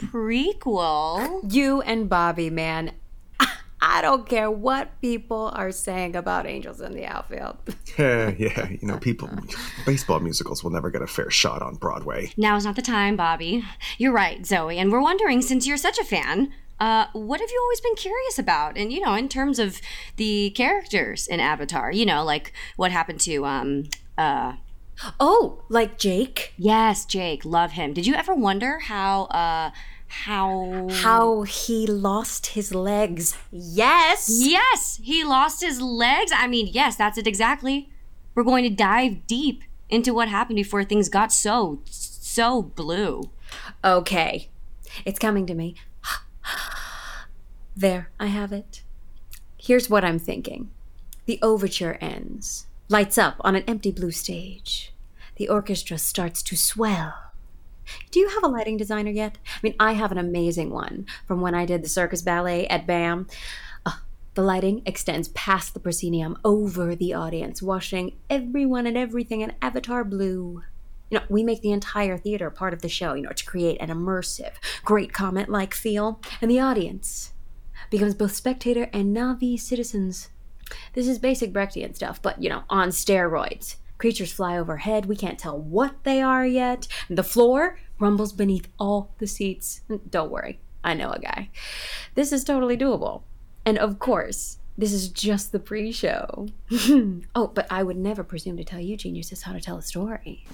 prequel? 0.00 1.52
You 1.52 1.80
and 1.82 2.08
Bobby, 2.08 2.50
man. 2.50 2.92
I 3.82 4.02
don't 4.02 4.28
care 4.28 4.50
what 4.50 5.00
people 5.00 5.50
are 5.54 5.72
saying 5.72 6.16
about 6.16 6.46
Angels 6.46 6.80
in 6.80 6.94
the 6.94 7.06
Outfield. 7.06 7.56
Yeah, 7.98 8.32
yeah. 8.38 8.68
You 8.70 8.86
know, 8.86 8.98
people, 8.98 9.28
baseball 9.84 10.20
musicals 10.20 10.62
will 10.62 10.70
never 10.70 10.90
get 10.90 11.02
a 11.02 11.06
fair 11.06 11.28
shot 11.28 11.60
on 11.60 11.74
Broadway. 11.74 12.32
Now 12.36 12.56
is 12.56 12.64
not 12.64 12.76
the 12.76 12.82
time, 12.82 13.16
Bobby. 13.16 13.64
You're 13.98 14.12
right, 14.12 14.40
Zoey. 14.42 14.76
And 14.76 14.90
we're 14.90 15.02
wondering, 15.02 15.42
since 15.42 15.66
you're 15.66 15.76
such 15.76 15.98
a 15.98 16.04
fan, 16.04 16.50
uh, 16.80 17.06
what 17.12 17.40
have 17.40 17.50
you 17.50 17.60
always 17.62 17.80
been 17.80 17.94
curious 17.94 18.38
about? 18.38 18.78
And 18.78 18.92
you 18.92 19.00
know, 19.00 19.14
in 19.14 19.28
terms 19.28 19.58
of 19.58 19.80
the 20.16 20.50
characters 20.50 21.26
in 21.26 21.38
Avatar, 21.38 21.92
you 21.92 22.06
know, 22.06 22.24
like 22.24 22.52
what 22.76 22.90
happened 22.90 23.20
to 23.20 23.44
um 23.44 23.84
uh 24.16 24.54
Oh, 25.18 25.62
like 25.68 25.98
Jake? 25.98 26.52
Yes, 26.56 27.04
Jake. 27.04 27.44
Love 27.44 27.72
him. 27.72 27.92
Did 27.92 28.06
you 28.06 28.14
ever 28.14 28.34
wonder 28.34 28.78
how 28.80 29.24
uh 29.24 29.70
how 30.10 30.88
How 30.90 31.42
he 31.42 31.86
lost 31.86 32.48
his 32.48 32.74
legs. 32.74 33.36
Yes. 33.52 34.28
Yes, 34.28 34.98
he 35.02 35.22
lost 35.22 35.60
his 35.62 35.80
legs. 35.80 36.32
I 36.34 36.48
mean, 36.48 36.68
yes, 36.72 36.96
that's 36.96 37.16
it 37.16 37.28
exactly. 37.28 37.88
We're 38.34 38.42
going 38.42 38.64
to 38.64 38.70
dive 38.70 39.26
deep 39.28 39.62
into 39.88 40.12
what 40.12 40.28
happened 40.28 40.56
before 40.56 40.82
things 40.82 41.08
got 41.08 41.32
so 41.32 41.80
so 41.84 42.60
blue. 42.62 43.30
Okay. 43.84 44.48
It's 45.04 45.18
coming 45.18 45.46
to 45.46 45.54
me. 45.54 45.76
There, 47.76 48.10
I 48.18 48.26
have 48.26 48.52
it. 48.52 48.82
Here's 49.56 49.88
what 49.88 50.04
I'm 50.04 50.18
thinking 50.18 50.70
the 51.26 51.38
overture 51.40 51.96
ends, 52.00 52.66
lights 52.90 53.16
up 53.16 53.36
on 53.40 53.54
an 53.54 53.62
empty 53.66 53.92
blue 53.92 54.10
stage. 54.10 54.92
The 55.36 55.48
orchestra 55.48 55.96
starts 55.96 56.42
to 56.42 56.56
swell. 56.56 57.14
Do 58.10 58.20
you 58.20 58.28
have 58.28 58.42
a 58.44 58.48
lighting 58.48 58.76
designer 58.76 59.10
yet? 59.10 59.38
I 59.46 59.58
mean, 59.62 59.74
I 59.80 59.92
have 59.92 60.12
an 60.12 60.18
amazing 60.18 60.70
one 60.70 61.06
from 61.26 61.40
when 61.40 61.54
I 61.54 61.64
did 61.64 61.82
the 61.82 61.88
circus 61.88 62.20
ballet 62.20 62.66
at 62.66 62.86
BAM. 62.86 63.26
The 64.34 64.42
lighting 64.42 64.82
extends 64.86 65.28
past 65.28 65.74
the 65.74 65.80
proscenium 65.80 66.36
over 66.44 66.94
the 66.94 67.14
audience, 67.14 67.60
washing 67.60 68.16
everyone 68.30 68.86
and 68.86 68.96
everything 68.96 69.40
in 69.40 69.54
avatar 69.60 70.04
blue. 70.04 70.62
You 71.10 71.18
know, 71.18 71.24
we 71.28 71.42
make 71.42 71.62
the 71.62 71.72
entire 71.72 72.16
theater 72.16 72.48
part 72.48 72.72
of 72.72 72.80
the 72.80 72.88
show, 72.88 73.14
you 73.14 73.22
know, 73.22 73.32
to 73.32 73.44
create 73.44 73.78
an 73.80 73.88
immersive, 73.88 74.52
Great 74.84 75.12
Comet 75.12 75.48
like 75.48 75.74
feel. 75.74 76.20
And 76.40 76.48
the 76.48 76.60
audience 76.60 77.32
becomes 77.90 78.14
both 78.14 78.32
spectator 78.32 78.88
and 78.92 79.14
Na'vi 79.16 79.58
citizens. 79.58 80.28
This 80.94 81.08
is 81.08 81.18
basic 81.18 81.52
Brechtian 81.52 81.94
stuff, 81.94 82.20
but, 82.20 82.42
you 82.42 82.48
know, 82.48 82.64
on 82.68 82.88
steroids. 82.88 83.76
Creatures 83.98 84.32
fly 84.32 84.56
overhead, 84.56 85.06
we 85.06 85.16
can't 85.16 85.38
tell 85.38 85.58
what 85.58 86.04
they 86.04 86.22
are 86.22 86.46
yet. 86.46 86.88
The 87.08 87.22
floor 87.22 87.78
rumbles 87.98 88.32
beneath 88.32 88.68
all 88.78 89.12
the 89.18 89.26
seats. 89.26 89.82
Don't 90.08 90.30
worry, 90.30 90.58
I 90.82 90.94
know 90.94 91.10
a 91.10 91.18
guy. 91.18 91.50
This 92.14 92.32
is 92.32 92.44
totally 92.44 92.76
doable. 92.76 93.22
And 93.66 93.76
of 93.76 93.98
course, 93.98 94.56
this 94.78 94.92
is 94.94 95.08
just 95.08 95.52
the 95.52 95.58
pre 95.58 95.92
show. 95.92 96.48
oh, 97.34 97.48
but 97.48 97.66
I 97.70 97.82
would 97.82 97.98
never 97.98 98.24
presume 98.24 98.56
to 98.56 98.64
tell 98.64 98.80
you 98.80 98.96
geniuses 98.96 99.42
how 99.42 99.52
to 99.52 99.60
tell 99.60 99.76
a 99.76 99.82
story. 99.82 100.46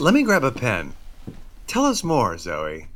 Let 0.00 0.12
me 0.12 0.24
grab 0.24 0.42
a 0.42 0.50
pen. 0.50 0.92
Tell 1.68 1.84
us 1.84 2.02
more, 2.02 2.34
Zoey. 2.34 2.86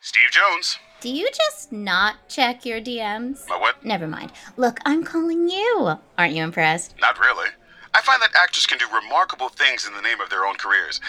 Steve 0.00 0.30
Jones. 0.32 0.80
Do 1.02 1.10
you 1.10 1.28
just 1.34 1.72
not 1.72 2.28
check 2.28 2.64
your 2.64 2.80
DMs? 2.80 3.48
My 3.48 3.56
what? 3.58 3.84
Never 3.84 4.06
mind. 4.06 4.30
Look, 4.56 4.78
I'm 4.86 5.02
calling 5.02 5.50
you. 5.50 5.96
Aren't 6.16 6.34
you 6.34 6.44
impressed? 6.44 6.94
Not 7.00 7.18
really. 7.18 7.48
I 7.92 8.00
find 8.02 8.22
that 8.22 8.30
actors 8.40 8.66
can 8.66 8.78
do 8.78 8.86
remarkable 8.94 9.48
things 9.48 9.84
in 9.84 9.94
the 9.94 10.00
name 10.00 10.20
of 10.20 10.30
their 10.30 10.46
own 10.46 10.54
careers. 10.54 11.00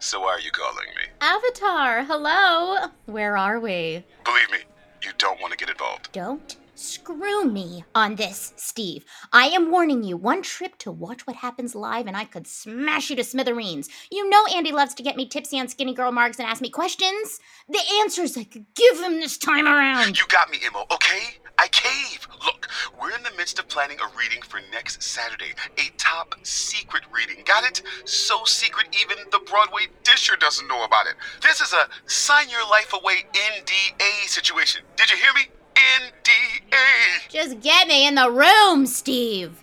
So 0.00 0.20
why 0.20 0.32
are 0.32 0.40
you 0.40 0.50
calling 0.50 0.88
me? 0.88 1.04
Avatar, 1.22 2.04
hello. 2.04 2.88
Where 3.06 3.38
are 3.38 3.58
we? 3.58 4.04
Believe 4.22 4.50
me, 4.50 4.58
you 5.02 5.12
don't 5.16 5.40
want 5.40 5.52
to 5.52 5.56
get 5.56 5.70
involved. 5.70 6.10
Don't 6.12 6.54
screw 6.78 7.44
me 7.44 7.84
on 7.94 8.14
this, 8.14 8.52
Steve. 8.56 9.04
I 9.32 9.46
am 9.48 9.70
warning 9.70 10.04
you. 10.04 10.16
One 10.16 10.42
trip 10.42 10.78
to 10.78 10.92
watch 10.92 11.26
what 11.26 11.36
happens 11.36 11.74
live, 11.74 12.06
and 12.06 12.16
I 12.16 12.24
could 12.24 12.46
smash 12.46 13.10
you 13.10 13.16
to 13.16 13.24
smithereens. 13.24 13.88
You 14.10 14.28
know 14.28 14.44
Andy 14.54 14.72
loves 14.72 14.94
to 14.94 15.02
get 15.02 15.16
me 15.16 15.26
tipsy 15.26 15.58
on 15.58 15.68
skinny 15.68 15.94
girl 15.94 16.12
marks 16.12 16.38
and 16.38 16.48
ask 16.48 16.62
me 16.62 16.70
questions. 16.70 17.40
The 17.68 17.82
answers 18.00 18.36
I 18.36 18.44
could 18.44 18.66
give 18.74 19.00
him 19.00 19.20
this 19.20 19.36
time 19.36 19.66
around. 19.66 20.18
You 20.18 20.26
got 20.28 20.50
me, 20.50 20.58
Emma, 20.64 20.84
okay? 20.92 21.38
I 21.58 21.66
cave. 21.68 22.28
Look, 22.44 22.68
we're 23.00 23.16
in 23.16 23.24
the 23.24 23.36
midst 23.36 23.58
of 23.58 23.68
planning 23.68 23.98
a 23.98 24.16
reading 24.16 24.42
for 24.42 24.60
next 24.70 25.02
Saturday. 25.02 25.54
A 25.76 25.90
top 25.96 26.36
secret 26.44 27.02
reading. 27.10 27.42
Got 27.44 27.64
it? 27.64 27.82
So 28.04 28.44
secret 28.44 28.96
even 29.00 29.16
the 29.32 29.40
Broadway 29.40 29.88
Disher 30.04 30.36
doesn't 30.36 30.68
know 30.68 30.84
about 30.84 31.06
it. 31.06 31.16
This 31.42 31.60
is 31.60 31.72
a 31.72 31.88
sign 32.06 32.48
your 32.48 32.68
life 32.70 32.92
away 32.92 33.24
NDA 33.32 34.28
situation. 34.28 34.82
Did 34.96 35.10
you 35.10 35.16
hear 35.16 35.32
me? 35.34 35.48
NDA. 35.74 36.37
Just 37.28 37.60
get 37.60 37.88
me 37.88 38.06
in 38.06 38.14
the 38.14 38.30
room, 38.30 38.86
Steve. 38.86 39.62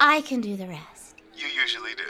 I 0.00 0.20
can 0.22 0.40
do 0.40 0.56
the 0.56 0.66
rest. 0.66 1.14
You 1.36 1.46
usually 1.46 1.92
do. 1.94 2.02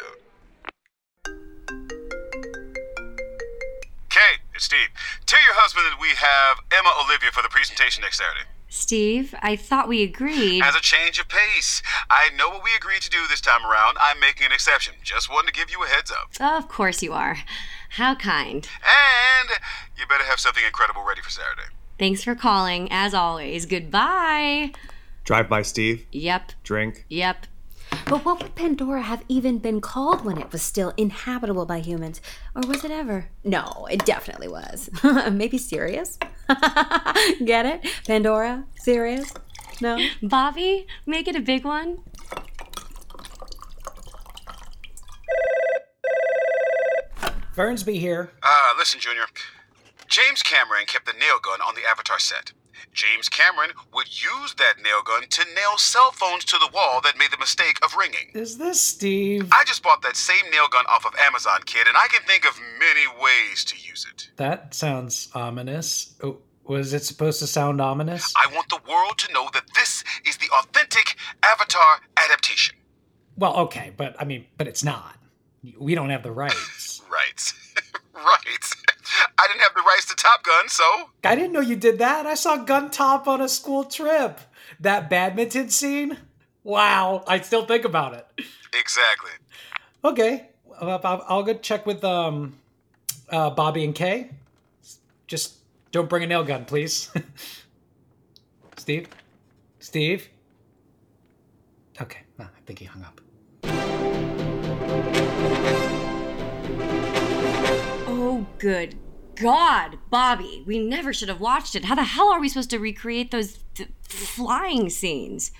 Kay, 4.09 4.41
it's 4.55 4.65
Steve. 4.65 4.89
Tell 5.27 5.41
your 5.43 5.55
husband 5.55 5.87
that 5.87 6.01
we 6.01 6.09
have 6.09 6.59
Emma 6.71 6.91
Olivia 7.05 7.31
for 7.33 7.43
the 7.43 7.49
presentation 7.49 8.03
next 8.03 8.19
Saturday. 8.19 8.47
Steve, 8.69 9.35
I 9.43 9.57
thought 9.57 9.87
we 9.87 10.03
agreed. 10.03 10.63
As 10.63 10.75
a 10.75 10.81
change 10.81 11.19
of 11.19 11.29
pace, 11.29 11.83
I 12.09 12.31
know 12.37 12.49
what 12.49 12.65
we 12.65 12.75
agreed 12.75 13.03
to 13.03 13.11
do 13.11 13.27
this 13.29 13.43
time 13.43 13.67
around. 13.67 13.99
I'm 14.01 14.19
making 14.19 14.47
an 14.47 14.53
exception. 14.53 14.95
Just 15.03 15.31
wanted 15.31 15.49
to 15.49 15.53
give 15.53 15.71
you 15.71 15.83
a 15.85 15.87
heads 15.87 16.11
up. 16.11 16.31
Of 16.41 16.69
course 16.69 17.03
you 17.03 17.13
are. 17.13 17.37
How 17.91 18.15
kind. 18.15 18.67
And 18.81 19.49
you 19.99 20.07
better 20.07 20.25
have 20.25 20.41
something 20.41 20.65
incredible 20.65 21.05
ready 21.07 21.21
for 21.21 21.29
Saturday. 21.29 21.69
Thanks 21.99 22.25
for 22.25 22.35
calling. 22.35 22.89
As 22.91 23.15
always, 23.15 23.67
goodbye. 23.67 24.73
Drive 25.25 25.49
by 25.49 25.63
Steve. 25.63 26.07
Yep. 26.13 26.53
Drink. 26.65 27.07
Yep. 27.09 27.47
But 28.07 28.25
what 28.25 28.43
would 28.43 28.55
Pandora 28.55 29.03
have 29.03 29.23
even 29.29 29.59
been 29.59 29.81
called 29.81 30.25
when 30.25 30.39
it 30.39 30.51
was 30.51 30.63
still 30.63 30.93
inhabitable 30.97 31.67
by 31.67 31.79
humans? 31.79 32.21
Or 32.55 32.63
was 32.67 32.85
it 32.85 32.91
ever? 32.91 33.27
No, 33.45 33.87
it 33.91 34.05
definitely 34.05 34.49
was. 34.49 34.91
Maybe 35.31 35.59
Sirius? 35.59 36.19
Get 37.45 37.67
it? 37.67 37.87
Pandora? 38.07 38.65
Sirius? 38.77 39.33
No? 39.81 39.99
Bobby, 40.23 40.87
make 41.07 41.29
it 41.29 41.37
a 41.37 41.41
big 41.41 41.65
one. 41.65 41.99
Fernsby 47.55 47.99
here. 47.99 48.33
Uh, 48.43 48.75
listen, 48.79 48.99
Junior. 49.01 49.25
James 50.13 50.43
Cameron 50.43 50.85
kept 50.85 51.07
the 51.07 51.15
nail 51.15 51.41
gun 51.43 51.63
on 51.63 51.75
the 51.75 51.89
Avatar 51.89 52.19
set. 52.19 52.53
James 52.93 53.31
Cameron 53.31 53.71
would 53.95 54.09
use 54.09 54.53
that 54.59 54.75
nail 54.83 55.01
gun 55.03 55.23
to 55.27 55.45
nail 55.55 55.79
cell 55.79 56.13
phones 56.13 56.45
to 56.45 56.59
the 56.59 56.69
wall 56.75 57.01
that 57.01 57.17
made 57.17 57.31
the 57.31 57.39
mistake 57.39 57.79
of 57.83 57.97
ringing. 57.97 58.31
Is 58.35 58.59
this 58.59 58.79
Steve? 58.79 59.49
I 59.51 59.65
just 59.65 59.83
bought 59.83 60.03
that 60.03 60.19
same 60.19 60.51
nail 60.51 60.69
gun 60.71 60.85
off 60.91 61.07
of 61.07 61.15
Amazon, 61.19 61.61
kid, 61.65 61.87
and 61.89 61.97
I 61.97 62.09
can 62.09 62.21
think 62.25 62.45
of 62.47 62.61
many 62.79 63.07
ways 63.23 63.65
to 63.65 63.77
use 63.79 64.07
it. 64.13 64.29
That 64.37 64.75
sounds 64.75 65.31
ominous. 65.35 66.15
Oh, 66.23 66.41
was 66.65 66.93
it 66.93 67.05
supposed 67.05 67.39
to 67.39 67.47
sound 67.47 67.81
ominous? 67.81 68.35
I 68.37 68.55
want 68.55 68.69
the 68.69 68.81
world 68.87 69.17
to 69.17 69.33
know 69.33 69.49
that 69.55 69.65
this 69.75 70.05
is 70.27 70.37
the 70.37 70.51
authentic 70.61 71.17
Avatar 71.43 72.01
adaptation. 72.19 72.77
Well, 73.39 73.57
okay, 73.61 73.95
but 73.97 74.15
I 74.19 74.27
mean, 74.27 74.45
but 74.59 74.69
it's 74.69 74.85
not. 74.85 75.17
We 75.79 75.95
don't 75.95 76.11
have 76.11 76.23
the 76.23 76.33
rights. 76.33 77.01
rights. 77.11 77.55
right. 78.15 78.72
I 79.39 79.47
didn't 79.49 79.61
have 79.63 79.75
the 79.75 79.83
rights 79.83 80.07
to 80.07 80.15
Top 80.17 80.45
Gun, 80.45 80.69
so. 80.69 80.85
I 81.25 81.35
didn't 81.35 81.53
know 81.53 81.61
you 81.61 81.77
did 81.77 81.99
that. 81.99 82.27
I 82.27 82.35
saw 82.35 82.57
Gun 82.57 82.91
Top 82.91 83.27
on 83.27 83.41
a 83.41 83.49
school 83.49 83.85
trip. 83.85 84.39
That 84.81 85.09
badminton 85.11 85.71
scene? 85.71 86.19
Wow, 86.65 87.25
I 87.27 87.41
still 87.41 87.65
think 87.67 87.85
about 87.85 88.15
it. 88.15 88.27
Exactly. 88.73 89.31
Okay, 90.05 90.49
I'll, 90.81 91.01
I'll- 91.05 91.25
I'll 91.29 91.43
go 91.43 91.55
check 91.55 91.87
with 91.87 92.05
um, 92.05 92.59
uh, 93.31 93.51
Bobby 93.51 93.85
and 93.85 93.95
Kay. 93.95 94.31
Just 95.27 95.55
don't 95.91 96.09
bring 96.09 96.23
a 96.23 96.27
nail 96.27 96.45
gun, 96.45 96.65
please. 96.65 97.11
Steve? 98.77 99.09
Steve? 99.81 100.29
Okay, 102.01 102.21
I 102.39 102.47
think 102.67 102.79
he 102.79 102.85
hung 102.85 103.03
up. 103.05 103.21
Oh, 108.09 108.47
good 108.59 108.95
God, 109.43 109.99
Bobby. 110.11 110.63
We 110.67 110.79
never 110.79 111.13
should 111.13 111.29
have 111.29 111.41
watched 111.41 111.75
it. 111.75 111.85
How 111.85 111.95
the 111.95 112.05
hell 112.05 112.33
are 112.33 112.41
we 112.41 112.49
supposed 112.49 112.71
to 112.71 112.79
recreate 112.79 113.31
those 113.31 113.59
th- 113.75 113.89
flying 114.05 114.89
scenes? 114.89 115.51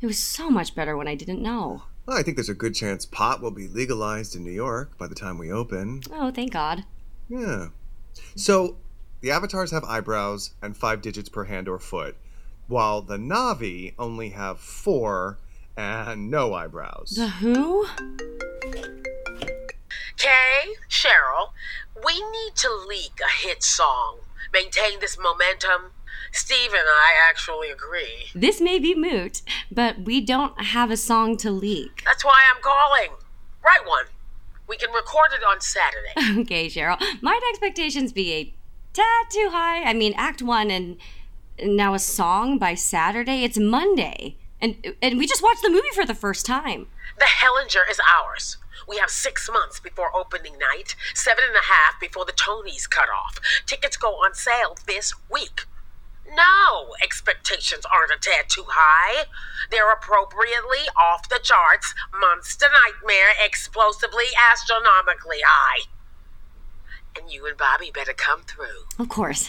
It 0.00 0.06
was 0.06 0.18
so 0.18 0.50
much 0.50 0.74
better 0.74 0.96
when 0.96 1.08
I 1.08 1.14
didn't 1.14 1.42
know. 1.42 1.82
Well, 2.06 2.16
I 2.16 2.22
think 2.22 2.36
there's 2.36 2.48
a 2.48 2.54
good 2.54 2.74
chance 2.74 3.04
pot 3.04 3.42
will 3.42 3.50
be 3.50 3.68
legalized 3.68 4.34
in 4.34 4.44
New 4.44 4.50
York 4.52 4.96
by 4.96 5.08
the 5.08 5.14
time 5.14 5.36
we 5.36 5.52
open. 5.52 6.02
Oh, 6.10 6.30
thank 6.30 6.52
God. 6.52 6.84
Yeah. 7.28 7.68
So, 8.34 8.78
the 9.20 9.30
avatars 9.30 9.72
have 9.72 9.84
eyebrows 9.84 10.54
and 10.62 10.76
five 10.76 11.02
digits 11.02 11.28
per 11.28 11.44
hand 11.44 11.68
or 11.68 11.78
foot, 11.78 12.16
while 12.66 13.02
the 13.02 13.16
Na'vi 13.18 13.94
only 13.98 14.30
have 14.30 14.58
four 14.58 15.38
and 15.76 16.30
no 16.30 16.54
eyebrows. 16.54 17.14
The 17.16 17.28
who? 17.28 17.86
Kay, 20.16 20.74
Cheryl, 20.88 21.37
we 22.04 22.14
need 22.14 22.54
to 22.56 22.70
leak 22.88 23.20
a 23.22 23.46
hit 23.46 23.62
song. 23.62 24.18
Maintain 24.52 25.00
this 25.00 25.18
momentum. 25.18 25.92
Steve 26.32 26.70
and 26.72 26.86
I 26.86 27.12
actually 27.28 27.70
agree. 27.70 28.26
This 28.34 28.60
may 28.60 28.78
be 28.78 28.94
moot, 28.94 29.42
but 29.70 30.00
we 30.00 30.20
don't 30.20 30.60
have 30.62 30.90
a 30.90 30.96
song 30.96 31.36
to 31.38 31.50
leak. 31.50 32.02
That's 32.04 32.24
why 32.24 32.40
I'm 32.54 32.62
calling. 32.62 33.16
Write 33.64 33.86
one. 33.86 34.06
We 34.68 34.76
can 34.76 34.90
record 34.90 35.30
it 35.34 35.42
on 35.44 35.60
Saturday. 35.60 36.12
Okay, 36.42 36.66
Cheryl. 36.66 37.00
Might 37.22 37.40
expectations 37.50 38.12
be 38.12 38.32
a 38.34 38.54
tad 38.92 39.30
too 39.30 39.48
high. 39.50 39.82
I 39.82 39.94
mean, 39.94 40.12
Act 40.16 40.42
One 40.42 40.70
and 40.70 40.98
now 41.62 41.94
a 41.94 41.98
song 41.98 42.58
by 42.58 42.74
Saturday. 42.74 43.44
It's 43.44 43.58
Monday, 43.58 44.36
and 44.60 44.76
and 45.00 45.18
we 45.18 45.26
just 45.26 45.42
watched 45.42 45.62
the 45.62 45.70
movie 45.70 45.88
for 45.94 46.04
the 46.04 46.14
first 46.14 46.44
time. 46.44 46.86
The 47.18 47.24
Hellinger 47.24 47.90
is 47.90 48.00
ours. 48.14 48.58
We 48.88 48.96
have 48.96 49.10
six 49.10 49.50
months 49.52 49.80
before 49.80 50.16
opening 50.16 50.58
night, 50.58 50.96
seven 51.14 51.44
and 51.46 51.56
a 51.56 51.66
half 51.66 52.00
before 52.00 52.24
the 52.24 52.32
Tonys 52.32 52.88
cut 52.88 53.08
off. 53.10 53.38
Tickets 53.66 53.96
go 53.96 54.12
on 54.12 54.34
sale 54.34 54.76
this 54.86 55.12
week. 55.30 55.66
No, 56.34 56.94
expectations 57.02 57.84
aren't 57.90 58.12
a 58.12 58.18
tad 58.18 58.48
too 58.48 58.64
high. 58.68 59.24
They're 59.70 59.92
appropriately 59.92 60.88
off 60.96 61.28
the 61.28 61.40
charts, 61.42 61.94
monster 62.18 62.66
nightmare, 62.84 63.32
explosively, 63.42 64.26
astronomically 64.50 65.40
high. 65.44 65.86
And 67.18 67.30
you 67.30 67.46
and 67.46 67.56
Bobby 67.56 67.90
better 67.92 68.12
come 68.12 68.42
through. 68.42 68.86
Of 68.98 69.08
course. 69.08 69.48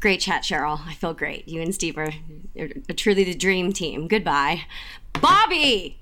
Great 0.00 0.20
chat, 0.20 0.42
Cheryl. 0.42 0.80
I 0.86 0.94
feel 0.94 1.12
great. 1.14 1.48
You 1.48 1.60
and 1.60 1.74
Steve 1.74 1.98
are, 1.98 2.12
are 2.58 2.94
truly 2.94 3.24
the 3.24 3.34
dream 3.34 3.72
team. 3.72 4.08
Goodbye. 4.08 4.62
Bobby! 5.20 5.98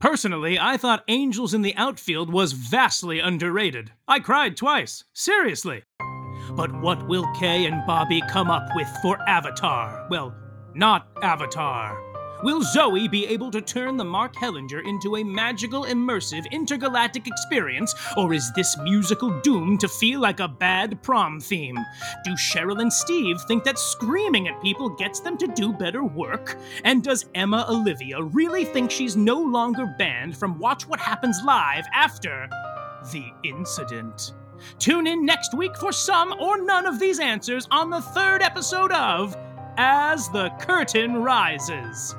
Personally, 0.00 0.58
I 0.58 0.78
thought 0.78 1.04
Angels 1.08 1.52
in 1.52 1.60
the 1.60 1.76
Outfield 1.76 2.32
was 2.32 2.52
vastly 2.52 3.20
underrated. 3.20 3.92
I 4.08 4.18
cried 4.18 4.56
twice. 4.56 5.04
Seriously. 5.12 5.82
But 6.56 6.72
what 6.80 7.06
will 7.06 7.30
Kay 7.38 7.66
and 7.66 7.86
Bobby 7.86 8.22
come 8.30 8.50
up 8.50 8.66
with 8.74 8.88
for 9.02 9.18
Avatar? 9.28 10.06
Well, 10.10 10.34
not 10.74 11.06
Avatar. 11.22 12.09
Will 12.42 12.62
Zoey 12.62 13.10
be 13.10 13.26
able 13.26 13.50
to 13.50 13.60
turn 13.60 13.98
the 13.98 14.04
Mark 14.04 14.34
Hellinger 14.34 14.82
into 14.86 15.16
a 15.16 15.22
magical, 15.22 15.84
immersive, 15.84 16.50
intergalactic 16.50 17.26
experience, 17.26 17.94
or 18.16 18.32
is 18.32 18.50
this 18.54 18.78
musical 18.78 19.38
doomed 19.40 19.80
to 19.80 19.88
feel 19.88 20.20
like 20.20 20.40
a 20.40 20.48
bad 20.48 21.02
prom 21.02 21.38
theme? 21.38 21.76
Do 22.24 22.30
Cheryl 22.32 22.80
and 22.80 22.90
Steve 22.90 23.42
think 23.42 23.64
that 23.64 23.78
screaming 23.78 24.48
at 24.48 24.62
people 24.62 24.88
gets 24.88 25.20
them 25.20 25.36
to 25.36 25.48
do 25.48 25.74
better 25.74 26.02
work? 26.02 26.56
And 26.84 27.04
does 27.04 27.26
Emma 27.34 27.66
Olivia 27.68 28.22
really 28.22 28.64
think 28.64 28.90
she's 28.90 29.16
no 29.16 29.38
longer 29.38 29.94
banned 29.98 30.34
from 30.34 30.58
Watch 30.58 30.88
What 30.88 31.00
Happens 31.00 31.42
Live 31.44 31.84
after 31.92 32.48
the 33.12 33.26
incident? 33.44 34.32
Tune 34.78 35.06
in 35.06 35.26
next 35.26 35.52
week 35.54 35.76
for 35.76 35.92
some 35.92 36.34
or 36.40 36.62
none 36.62 36.86
of 36.86 36.98
these 36.98 37.20
answers 37.20 37.68
on 37.70 37.90
the 37.90 38.00
third 38.00 38.40
episode 38.40 38.92
of 38.92 39.36
As 39.76 40.30
the 40.30 40.48
Curtain 40.58 41.16
Rises. 41.16 42.14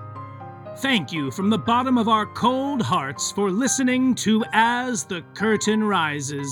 Thank 0.77 1.11
you 1.11 1.31
from 1.31 1.49
the 1.49 1.57
bottom 1.57 1.97
of 1.97 2.07
our 2.07 2.25
cold 2.25 2.81
hearts 2.81 3.31
for 3.31 3.51
listening 3.51 4.15
to 4.15 4.43
As 4.53 5.03
the 5.03 5.21
Curtain 5.33 5.83
Rises. 5.83 6.49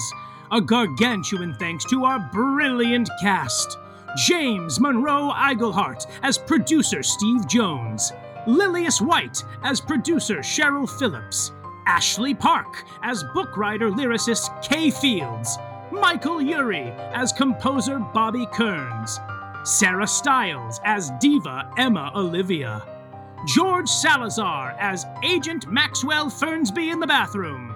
A 0.52 0.60
gargantuan 0.60 1.56
thanks 1.56 1.86
to 1.86 2.04
our 2.04 2.30
brilliant 2.34 3.10
cast. 3.22 3.78
James 4.18 4.80
Monroe 4.80 5.32
Iglehart 5.32 6.06
as 6.22 6.38
producer 6.38 7.02
Steve 7.02 7.48
Jones, 7.48 8.12
Lillias 8.46 9.00
White 9.02 9.44
as 9.64 9.80
producer 9.80 10.40
Cheryl 10.40 10.88
Phillips, 11.00 11.54
Ashley 11.88 12.36
Park 12.36 12.84
as 13.04 13.24
book 13.34 13.56
writer 13.56 13.90
lyricist 13.90 14.62
Kay 14.62 14.92
Fields, 14.92 15.58
Michael 15.92 16.42
Urie 16.42 16.92
as 17.14 17.32
composer 17.32 18.00
Bobby 18.00 18.46
Kearns, 18.54 19.20
Sarah 19.64 20.08
Stiles 20.08 20.82
as 20.84 21.10
diva 21.22 21.72
Emma 21.78 22.12
Olivia. 22.16 22.99
George 23.46 23.90
Salazar 23.90 24.76
as 24.80 25.06
Agent 25.24 25.72
Maxwell 25.72 26.30
Fernsby 26.30 26.90
in 26.90 27.00
the 27.00 27.08
bathroom. 27.08 27.76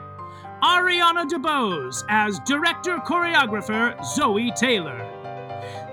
Ariana 0.63 1.27
DeBose 1.29 2.03
as 2.09 2.39
director 2.39 2.97
choreographer 2.97 3.97
Zoey 3.99 4.53
Taylor. 4.55 4.97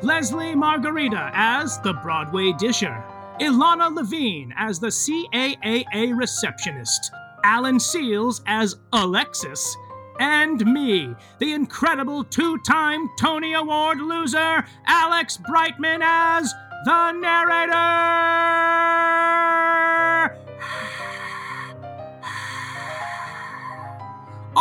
Lesli 0.02 0.54
Margherita 0.54 1.30
as 1.34 1.80
the 1.80 1.92
Broadway 1.94 2.52
Disher. 2.52 3.04
Ilana 3.40 3.94
Levine 3.94 4.52
as 4.56 4.78
the 4.78 4.88
CAAA 4.88 6.16
receptionist. 6.16 7.10
Alan 7.44 7.80
Seals 7.80 8.42
as 8.46 8.76
Alexis. 8.92 9.76
And 10.18 10.64
me, 10.66 11.14
the 11.38 11.54
incredible 11.54 12.24
two 12.24 12.58
time 12.58 13.08
Tony 13.18 13.54
Award 13.54 13.98
loser, 14.00 14.66
Alex 14.86 15.38
Brightman 15.38 16.02
as 16.02 16.52
the 16.84 17.12
narrator! 17.12 19.09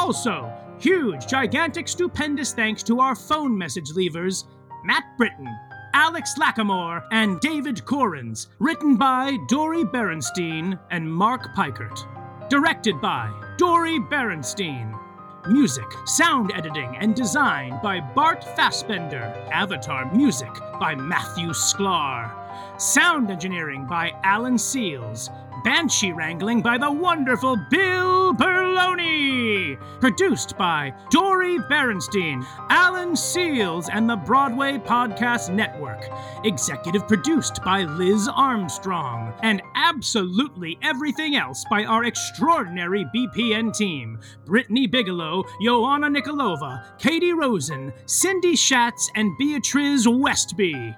Also, 0.09 0.51
huge, 0.79 1.27
gigantic, 1.27 1.87
stupendous 1.87 2.51
thanks 2.51 2.81
to 2.81 2.99
our 2.99 3.13
phone 3.13 3.55
message 3.55 3.91
leavers 3.91 4.45
Matt 4.83 5.03
Britton, 5.19 5.47
Alex 5.93 6.33
Lacamoire, 6.35 7.03
and 7.11 7.39
David 7.41 7.75
Korins, 7.85 8.47
written 8.57 8.97
by 8.97 9.37
Dori 9.47 9.83
Berinstein 9.83 10.79
and 10.89 11.13
Mark 11.13 11.53
Pikert. 11.55 12.49
Directed 12.49 12.99
by 12.99 13.31
Dori 13.59 13.99
Berinstein. 13.99 14.99
Music, 15.47 15.85
sound 16.05 16.51
editing, 16.55 16.97
and 16.99 17.13
design 17.13 17.79
by 17.83 17.99
Bart 17.99 18.43
Fassbender. 18.55 19.47
Avatar 19.51 20.11
music 20.11 20.51
by 20.79 20.95
Matthew 20.95 21.49
Sklar. 21.49 22.33
Sound 22.77 23.31
engineering 23.31 23.85
by 23.85 24.11
Alan 24.23 24.57
Seals. 24.57 25.29
Banshee 25.63 26.13
wrangling 26.13 26.61
by 26.61 26.77
the 26.77 26.89
wonderful 26.89 27.57
Bill 27.69 28.33
Berloni. 28.33 29.77
Produced 29.99 30.57
by 30.57 30.93
Dori 31.09 31.57
Berinstein, 31.69 32.45
Alan 32.69 33.15
Seals, 33.15 33.89
and 33.89 34.09
the 34.09 34.15
Broadway 34.15 34.77
Podcast 34.77 35.53
Network. 35.53 36.01
Executive 36.45 37.07
produced 37.07 37.61
by 37.63 37.83
Liz 37.83 38.29
Armstrong. 38.33 39.33
And 39.41 39.61
absolutely 39.75 40.79
everything 40.81 41.35
else 41.35 41.65
by 41.69 41.83
our 41.83 42.05
extraordinary 42.05 43.05
BPN 43.13 43.75
team 43.75 44.19
Brittany 44.45 44.87
Bigelow, 44.87 45.43
Joanna 45.61 46.07
Nikolova, 46.07 46.97
Katie 46.97 47.33
Rosen, 47.33 47.91
Cindy 48.05 48.55
Schatz, 48.55 49.09
and 49.15 49.37
Beatriz 49.37 50.07
Westby. 50.07 50.95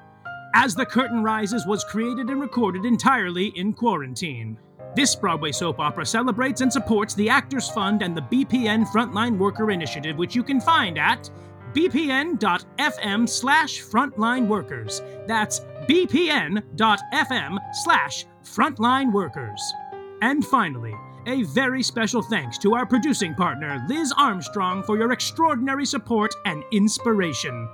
As 0.53 0.75
the 0.75 0.85
Curtain 0.85 1.23
Rises 1.23 1.65
was 1.65 1.83
created 1.83 2.29
and 2.29 2.41
recorded 2.41 2.85
entirely 2.85 3.47
in 3.55 3.73
quarantine. 3.73 4.57
This 4.95 5.15
Broadway 5.15 5.53
soap 5.53 5.79
opera 5.79 6.05
celebrates 6.05 6.61
and 6.61 6.71
supports 6.71 7.13
the 7.13 7.29
Actors 7.29 7.69
Fund 7.69 8.01
and 8.01 8.15
the 8.15 8.21
BPN 8.21 8.85
Frontline 8.87 9.37
Worker 9.37 9.71
Initiative, 9.71 10.17
which 10.17 10.35
you 10.35 10.43
can 10.43 10.59
find 10.59 10.97
at 10.97 11.29
bpn.fm 11.73 13.29
slash 13.29 13.81
frontline 13.81 14.47
workers. 14.47 15.01
That's 15.27 15.61
bpn.fm 15.87 17.57
slash 17.73 18.25
frontline 18.43 19.13
workers. 19.13 19.73
And 20.21 20.45
finally, 20.45 20.93
a 21.27 21.43
very 21.43 21.81
special 21.81 22.21
thanks 22.21 22.57
to 22.59 22.75
our 22.75 22.85
producing 22.85 23.33
partner, 23.35 23.85
Liz 23.87 24.13
Armstrong, 24.17 24.83
for 24.83 24.97
your 24.97 25.11
extraordinary 25.11 25.85
support 25.85 26.33
and 26.45 26.63
inspiration. 26.71 27.69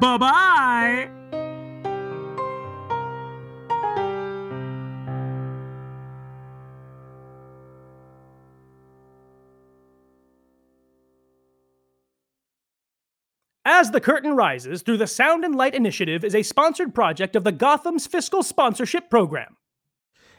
Bye 0.00 0.16
bye! 0.16 1.41
As 13.74 13.90
the 13.90 14.02
Curtain 14.02 14.36
Rises 14.36 14.82
through 14.82 14.98
the 14.98 15.06
Sound 15.06 15.46
and 15.46 15.54
Light 15.54 15.74
Initiative 15.74 16.24
is 16.24 16.34
a 16.34 16.42
sponsored 16.42 16.94
project 16.94 17.34
of 17.34 17.42
the 17.42 17.52
Gotham's 17.52 18.06
Fiscal 18.06 18.42
Sponsorship 18.42 19.08
Program. 19.08 19.56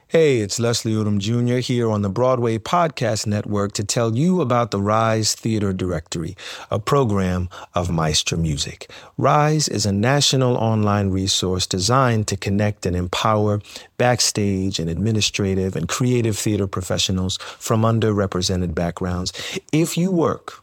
Hey, 0.07 0.41
it's 0.41 0.59
Leslie 0.59 0.93
Odom 0.93 1.17
Jr. 1.17 1.55
here 1.55 1.89
on 1.89 2.03
the 2.03 2.09
Broadway 2.09 2.59
Podcast 2.59 3.25
Network 3.25 3.71
to 3.71 3.83
tell 3.83 4.15
you 4.15 4.39
about 4.39 4.69
the 4.69 4.79
Rise 4.79 5.33
Theater 5.33 5.73
Directory, 5.73 6.37
a 6.69 6.77
program 6.77 7.49
of 7.73 7.89
Maestra 7.89 8.37
Music. 8.37 8.91
Rise 9.17 9.67
is 9.67 9.87
a 9.87 9.91
national 9.91 10.55
online 10.55 11.09
resource 11.09 11.65
designed 11.65 12.27
to 12.27 12.37
connect 12.37 12.85
and 12.85 12.95
empower 12.95 13.61
backstage 13.97 14.77
and 14.77 14.91
administrative 14.91 15.75
and 15.75 15.89
creative 15.89 16.37
theater 16.37 16.67
professionals 16.67 17.39
from 17.57 17.81
underrepresented 17.81 18.75
backgrounds. 18.75 19.33
If 19.71 19.97
you 19.97 20.11
work 20.11 20.62